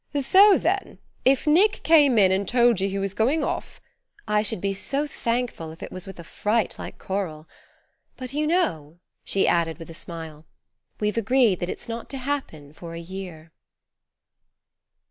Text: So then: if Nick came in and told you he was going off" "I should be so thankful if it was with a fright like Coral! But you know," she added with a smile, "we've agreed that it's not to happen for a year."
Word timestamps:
So 0.19 0.57
then: 0.57 0.97
if 1.25 1.45
Nick 1.45 1.83
came 1.83 2.17
in 2.17 2.31
and 2.31 2.47
told 2.47 2.81
you 2.81 2.89
he 2.89 2.97
was 2.97 3.13
going 3.13 3.43
off" 3.43 3.79
"I 4.37 4.41
should 4.41 4.59
be 4.59 4.73
so 4.73 5.05
thankful 5.05 5.71
if 5.71 5.83
it 5.83 5.91
was 5.91 6.07
with 6.07 6.19
a 6.19 6.23
fright 6.23 6.79
like 6.79 6.97
Coral! 6.97 7.47
But 8.17 8.33
you 8.33 8.47
know," 8.47 8.97
she 9.23 9.47
added 9.47 9.77
with 9.77 9.91
a 9.91 9.93
smile, 9.93 10.47
"we've 10.99 11.17
agreed 11.17 11.59
that 11.59 11.69
it's 11.69 11.87
not 11.87 12.09
to 12.09 12.17
happen 12.17 12.73
for 12.73 12.95
a 12.95 12.99
year." 12.99 13.51